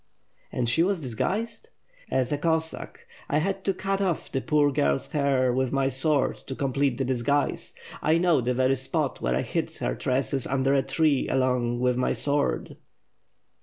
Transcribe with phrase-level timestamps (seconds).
[0.51, 1.69] "And she was disguised?"
[2.09, 3.05] "As a Cossack.
[3.29, 7.05] I had to cut ofiE the poor girl's hair with my sword to complete the
[7.05, 7.75] disguise.
[8.01, 11.97] I know the very spot where I hid her tresses under a tree along with
[11.97, 12.77] my sword."